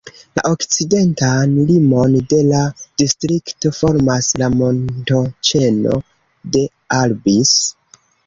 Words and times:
La 0.37 0.41
okcidentan 0.51 1.51
limon 1.71 2.15
de 2.31 2.39
la 2.47 2.61
distrikto 3.01 3.71
formas 3.81 4.31
la 4.43 4.49
montoĉeno 4.55 5.95
de 6.57 6.67
Albis. 7.01 7.53